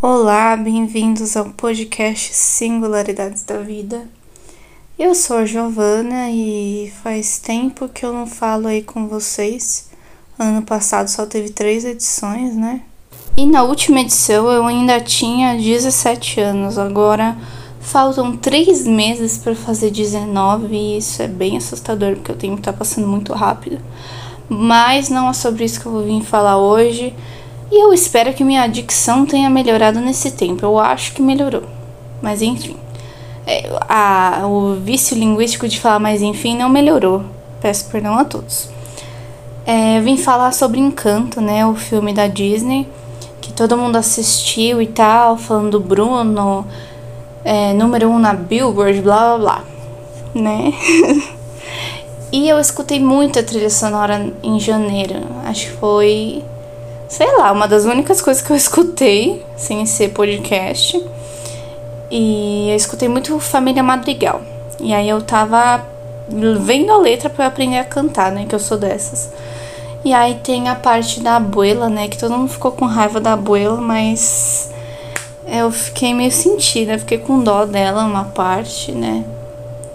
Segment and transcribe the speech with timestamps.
[0.00, 4.06] Olá, bem-vindos ao podcast Singularidades da Vida.
[4.96, 9.90] Eu sou a Giovana e faz tempo que eu não falo aí com vocês.
[10.38, 12.82] Ano passado só teve três edições, né?
[13.36, 17.36] E na última edição eu ainda tinha 17 anos, agora
[17.80, 22.72] faltam três meses para fazer 19 e isso é bem assustador porque o tempo tá
[22.72, 23.80] passando muito rápido.
[24.48, 27.12] Mas não é sobre isso que eu vou vir falar hoje.
[27.70, 30.64] E eu espero que minha dicção tenha melhorado nesse tempo.
[30.64, 31.64] Eu acho que melhorou.
[32.22, 32.76] Mas enfim.
[33.46, 37.24] É, a, o vício linguístico de falar mas enfim não melhorou.
[37.60, 38.68] Peço perdão a todos.
[39.66, 41.66] É, vim falar sobre Encanto, né?
[41.66, 42.88] O filme da Disney.
[43.40, 45.36] Que todo mundo assistiu e tal.
[45.36, 46.66] Falando do Bruno.
[47.44, 49.64] É, número um na Billboard, blá blá blá.
[50.34, 50.72] Né?
[52.32, 55.22] e eu escutei muito a trilha sonora em janeiro.
[55.44, 56.44] Acho que foi
[57.08, 61.02] sei lá, uma das únicas coisas que eu escutei, sem ser podcast.
[62.10, 64.42] E eu escutei muito Família Madrigal.
[64.80, 65.84] E aí eu tava
[66.60, 68.46] vendo a letra para aprender a cantar, né?
[68.48, 69.30] Que eu sou dessas.
[70.04, 72.08] E aí tem a parte da abuela, né?
[72.08, 74.70] Que todo mundo ficou com raiva da abuela, mas
[75.46, 79.24] eu fiquei meio sentida, fiquei com dó dela uma parte, né?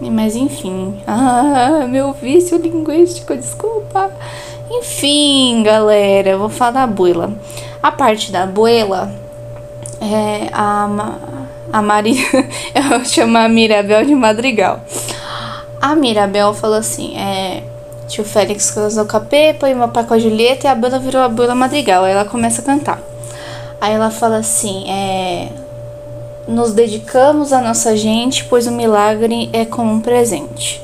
[0.00, 1.00] Mas enfim.
[1.06, 4.10] Ah, meu vício linguístico, desculpa.
[4.70, 7.32] Enfim, galera, vou falar da abuela.
[7.82, 9.12] A parte da abuela
[10.00, 10.88] é a,
[11.72, 12.24] a Maria.
[12.72, 14.80] eu vou chamar a Mirabel de Madrigal.
[15.80, 17.64] A Mirabel falou assim: é.
[18.06, 20.98] Tio Félix casou com a Pepa e meu pai com a Julieta e a Bela
[20.98, 22.04] virou a Bela Madrigal.
[22.04, 23.00] Aí ela começa a cantar.
[23.80, 25.48] Aí ela fala assim: é.
[26.46, 30.80] Nos dedicamos à nossa gente, pois o milagre é como um presente.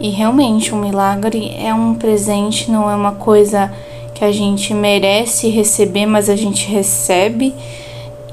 [0.00, 3.72] E realmente, um milagre é um presente, não é uma coisa
[4.14, 7.54] que a gente merece receber, mas a gente recebe.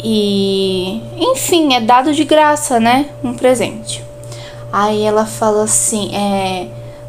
[0.03, 3.07] E, enfim, é dado de graça, né?
[3.23, 4.03] Um presente.
[4.71, 6.67] Aí ela fala assim: é,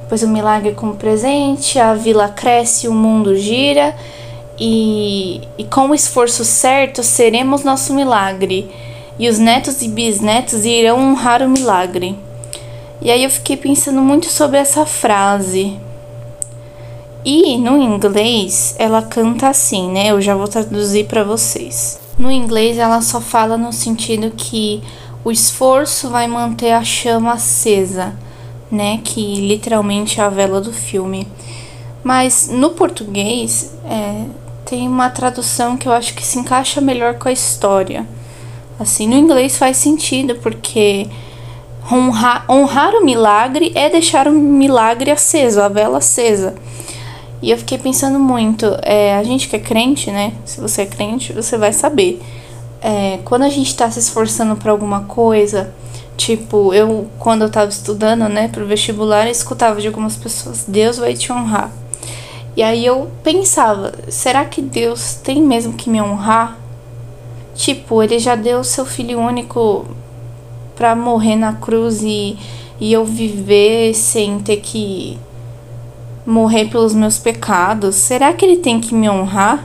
[0.08, 3.94] pois o milagre é como presente, a vila cresce, o mundo gira.
[4.58, 8.70] E, e com o esforço certo seremos nosso milagre,
[9.18, 12.16] e os netos e bisnetos irão honrar o milagre.
[13.00, 15.78] E aí eu fiquei pensando muito sobre essa frase.
[17.24, 20.08] E no inglês ela canta assim, né?
[20.08, 22.00] Eu já vou traduzir para vocês.
[22.18, 24.82] No inglês ela só fala no sentido que
[25.24, 28.14] o esforço vai manter a chama acesa,
[28.70, 29.00] né?
[29.02, 31.26] Que literalmente é a vela do filme.
[32.02, 34.24] Mas no português é,
[34.64, 38.06] tem uma tradução que eu acho que se encaixa melhor com a história.
[38.78, 41.08] Assim, no inglês faz sentido porque
[41.90, 46.54] Honrar, honrar o milagre é deixar o milagre aceso, a vela acesa.
[47.40, 50.32] E eu fiquei pensando muito, é, a gente que é crente, né?
[50.44, 52.20] Se você é crente, você vai saber.
[52.80, 55.72] É, quando a gente está se esforçando para alguma coisa,
[56.16, 60.96] tipo, eu, quando eu estava estudando, né, pro vestibular, eu escutava de algumas pessoas: Deus
[60.96, 61.70] vai te honrar.
[62.56, 66.58] E aí eu pensava: será que Deus tem mesmo que me honrar?
[67.54, 69.86] Tipo, ele já deu seu filho único
[70.76, 72.36] para morrer na cruz e,
[72.78, 75.18] e eu viver sem ter que
[76.24, 77.96] morrer pelos meus pecados?
[77.96, 79.64] Será que ele tem que me honrar?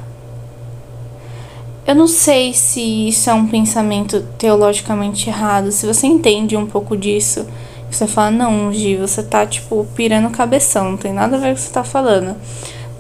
[1.86, 5.72] Eu não sei se isso é um pensamento teologicamente errado.
[5.72, 7.46] Se você entende um pouco disso,
[7.90, 11.52] você fala, não, Gi, você tá tipo pirando cabeção, não tem nada a ver com
[11.54, 12.36] o que você tá falando.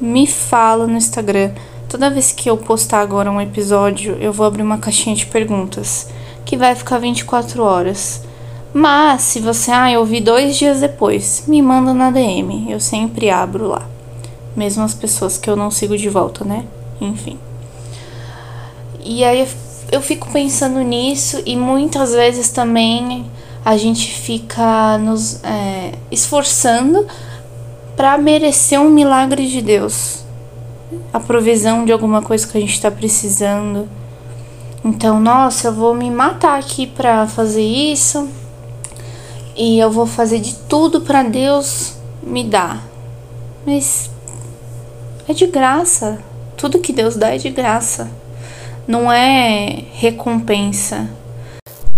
[0.01, 1.51] Me fala no Instagram.
[1.87, 6.07] Toda vez que eu postar agora um episódio, eu vou abrir uma caixinha de perguntas
[6.51, 8.23] que vai ficar 24 horas.
[8.73, 12.69] Mas se você, ah, eu vi dois dias depois, me manda na DM.
[12.69, 13.87] Eu sempre abro lá.
[14.53, 16.65] Mesmo as pessoas que eu não sigo de volta, né?
[16.99, 17.39] Enfim.
[19.01, 19.47] E aí
[19.93, 23.25] eu fico pensando nisso e muitas vezes também
[23.63, 27.07] a gente fica nos é, esforçando
[27.95, 30.25] para merecer um milagre de Deus.
[31.13, 33.87] A provisão de alguma coisa que a gente está precisando
[34.83, 38.27] então, nossa, eu vou me matar aqui para fazer isso.
[39.55, 42.83] E eu vou fazer de tudo para Deus me dar.
[43.65, 44.09] Mas
[45.27, 46.19] é de graça.
[46.57, 48.09] Tudo que Deus dá é de graça.
[48.87, 51.07] Não é recompensa.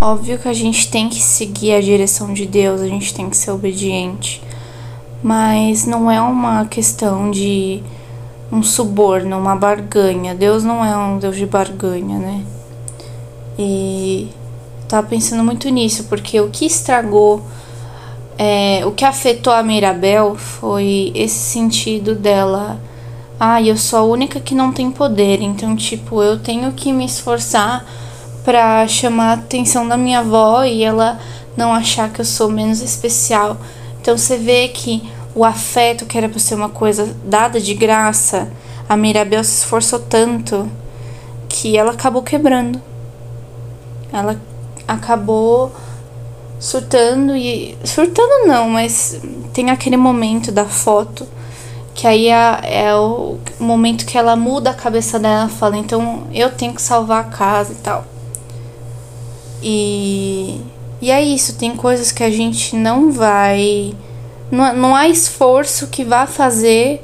[0.01, 3.37] Óbvio que a gente tem que seguir a direção de Deus, a gente tem que
[3.37, 4.43] ser obediente.
[5.23, 7.81] Mas não é uma questão de
[8.51, 10.35] um suborno, uma barganha.
[10.35, 12.43] Deus não é um Deus de barganha, né?
[13.57, 14.29] E
[14.87, 17.43] tava pensando muito nisso, porque o que estragou,
[18.37, 22.79] é, o que afetou a Mirabel foi esse sentido dela.
[23.39, 27.05] Ah, eu sou a única que não tem poder, então, tipo, eu tenho que me
[27.05, 27.85] esforçar
[28.43, 31.19] para chamar a atenção da minha avó e ela
[31.55, 33.57] não achar que eu sou menos especial.
[34.01, 35.01] Então você vê que
[35.35, 38.51] o afeto que era para ser uma coisa dada de graça,
[38.87, 40.69] a Mirabel se esforçou tanto
[41.47, 42.92] que ela acabou quebrando.
[44.13, 44.39] Ela
[44.87, 45.71] acabou
[46.59, 49.19] surtando e surtando não, mas
[49.53, 51.27] tem aquele momento da foto
[51.93, 56.49] que aí é, é o momento que ela muda a cabeça dela, fala, então eu
[56.49, 58.05] tenho que salvar a casa e tal.
[59.61, 60.61] E
[61.01, 63.93] e é isso, tem coisas que a gente não vai
[64.49, 67.03] não, não há esforço que vá fazer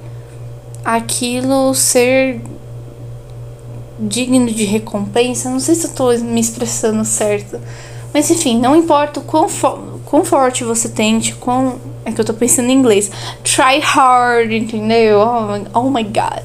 [0.85, 2.41] aquilo ser
[3.99, 5.49] digno de recompensa.
[5.49, 7.59] Não sei se eu tô me expressando certo.
[8.13, 9.47] Mas enfim, não importa o quão,
[10.05, 11.77] quão forte você tente, quão.
[12.05, 13.11] É que eu tô pensando em inglês.
[13.43, 15.19] Try hard, entendeu?
[15.19, 16.43] Oh, oh my god.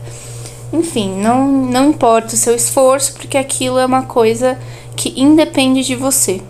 [0.73, 4.59] Enfim, não, não importa o seu esforço, porque aquilo é uma coisa
[4.97, 6.43] que independe de você.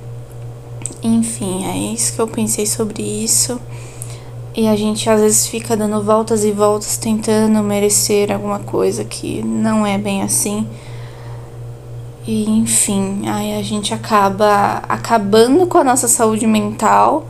[1.02, 3.60] Enfim, é isso que eu pensei sobre isso.
[4.56, 9.42] E a gente às vezes fica dando voltas e voltas tentando merecer alguma coisa que
[9.42, 10.66] não é bem assim.
[12.26, 17.26] E enfim, aí a gente acaba acabando com a nossa saúde mental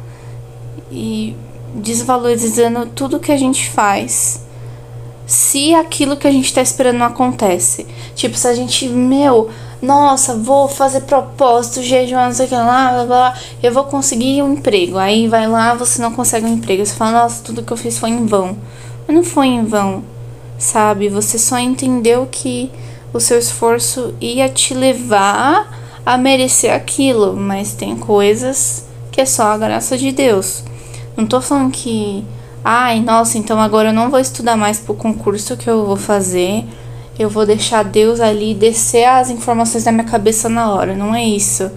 [0.90, 1.36] e
[1.74, 4.44] desvalorizando tudo que a gente faz.
[5.26, 7.86] Se aquilo que a gente tá esperando não acontece.
[8.14, 9.50] Tipo, se a gente, meu,
[9.82, 14.42] nossa, vou fazer propósito, jejum, não sei o que lá, blá, blá, eu vou conseguir
[14.42, 14.96] um emprego.
[14.96, 16.84] Aí vai lá, você não consegue um emprego.
[16.84, 18.56] Você fala, nossa, tudo que eu fiz foi em vão.
[19.08, 20.04] Mas não foi em vão,
[20.58, 21.08] sabe?
[21.08, 22.70] Você só entendeu que
[23.14, 25.72] o seu esforço ia te levar
[26.04, 30.64] a merecer aquilo, mas tem coisas que é só a graça de Deus.
[31.16, 32.24] Não tô falando que,
[32.64, 36.64] ai, nossa, então agora eu não vou estudar mais pro concurso que eu vou fazer.
[37.16, 40.96] Eu vou deixar Deus ali descer as informações da minha cabeça na hora.
[40.96, 41.70] Não é isso.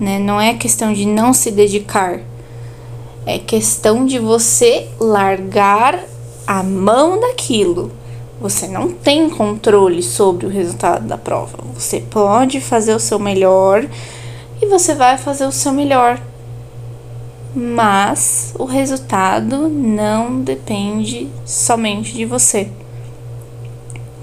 [0.00, 0.18] Né?
[0.18, 2.18] Não é questão de não se dedicar.
[3.24, 6.00] É questão de você largar
[6.44, 7.92] a mão daquilo.
[8.40, 11.58] Você não tem controle sobre o resultado da prova.
[11.74, 13.86] Você pode fazer o seu melhor
[14.60, 16.20] e você vai fazer o seu melhor.
[17.54, 22.68] Mas o resultado não depende somente de você.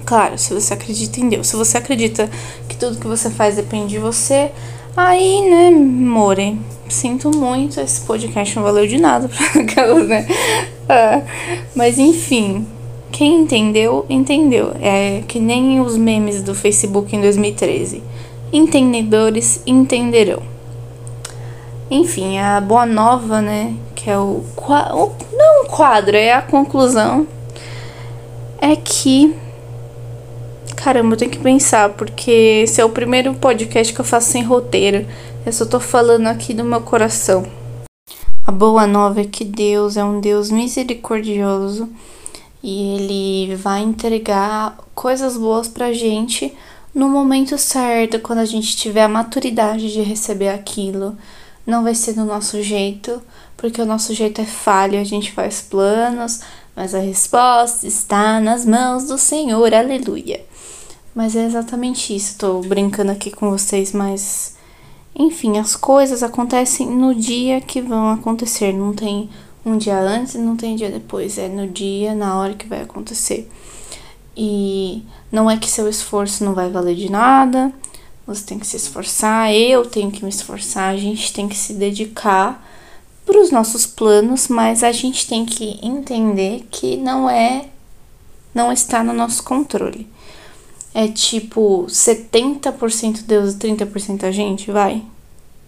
[0.04, 1.48] Claro, se você acredita em Deus.
[1.48, 2.30] Se você acredita
[2.68, 4.52] que tudo que você faz depende de você,
[4.96, 6.56] aí, né, more,
[6.88, 10.26] sinto muito, esse podcast não valeu de nada pra aquelas, né?
[10.88, 11.22] Ah,
[11.74, 12.66] mas enfim,
[13.14, 14.72] quem entendeu, entendeu.
[14.80, 18.02] É que nem os memes do Facebook em 2013.
[18.52, 20.42] Entendedores entenderão.
[21.88, 23.72] Enfim, a boa nova, né?
[23.94, 24.42] Que é o.
[24.66, 27.24] o não um quadro, é a conclusão.
[28.60, 29.32] É que.
[30.74, 34.42] Caramba, eu tenho que pensar, porque esse é o primeiro podcast que eu faço sem
[34.42, 35.06] roteiro.
[35.46, 37.46] Eu só tô falando aqui do meu coração.
[38.44, 41.88] A boa nova é que Deus é um Deus misericordioso
[42.66, 46.56] e ele vai entregar coisas boas pra gente
[46.94, 51.14] no momento certo, quando a gente tiver a maturidade de receber aquilo.
[51.66, 53.20] Não vai ser do nosso jeito,
[53.54, 56.40] porque o nosso jeito é falho, a gente faz planos,
[56.74, 60.42] mas a resposta está nas mãos do Senhor, aleluia.
[61.14, 64.56] Mas é exatamente isso, tô brincando aqui com vocês, mas
[65.14, 69.28] enfim, as coisas acontecem no dia que vão acontecer, não tem
[69.64, 72.82] um dia antes e não tem dia depois, é no dia, na hora que vai
[72.82, 73.50] acontecer.
[74.36, 77.72] E não é que seu esforço não vai valer de nada,
[78.26, 81.74] você tem que se esforçar, eu tenho que me esforçar, a gente tem que se
[81.74, 82.64] dedicar
[83.24, 87.66] para os nossos planos, mas a gente tem que entender que não é,
[88.54, 90.06] não está no nosso controle.
[90.92, 95.02] É tipo 70% Deus e 30% a gente, vai?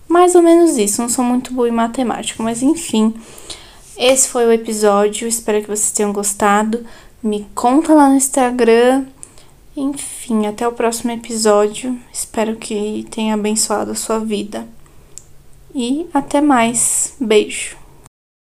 [0.08, 3.14] Mais ou menos isso, não sou muito boa em matemática, mas enfim.
[3.96, 6.84] Esse foi o episódio, espero que vocês tenham gostado.
[7.22, 9.06] Me conta lá no Instagram.
[9.74, 11.98] Enfim, até o próximo episódio.
[12.12, 14.66] Espero que tenha abençoado a sua vida.
[15.74, 17.14] E até mais.
[17.18, 17.85] Beijo.